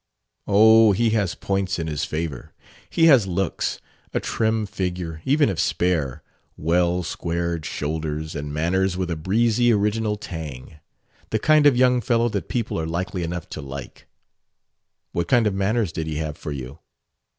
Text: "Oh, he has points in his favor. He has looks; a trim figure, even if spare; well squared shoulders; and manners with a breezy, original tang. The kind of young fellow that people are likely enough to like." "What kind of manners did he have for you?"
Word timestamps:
"Oh, 0.47 0.93
he 0.93 1.11
has 1.11 1.35
points 1.35 1.77
in 1.77 1.85
his 1.85 2.05
favor. 2.05 2.55
He 2.89 3.05
has 3.05 3.27
looks; 3.27 3.79
a 4.15 4.19
trim 4.19 4.65
figure, 4.65 5.21
even 5.25 5.47
if 5.47 5.59
spare; 5.59 6.23
well 6.57 7.03
squared 7.03 7.67
shoulders; 7.67 8.33
and 8.33 8.51
manners 8.51 8.97
with 8.97 9.11
a 9.11 9.15
breezy, 9.15 9.71
original 9.71 10.15
tang. 10.15 10.79
The 11.29 11.37
kind 11.37 11.67
of 11.67 11.77
young 11.77 12.01
fellow 12.01 12.29
that 12.29 12.49
people 12.49 12.79
are 12.79 12.87
likely 12.87 13.21
enough 13.21 13.47
to 13.49 13.61
like." 13.61 14.07
"What 15.11 15.27
kind 15.27 15.45
of 15.45 15.53
manners 15.53 15.91
did 15.91 16.07
he 16.07 16.15
have 16.15 16.35
for 16.35 16.51
you?" 16.51 16.79